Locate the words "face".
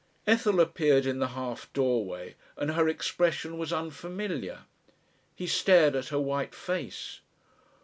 6.55-7.19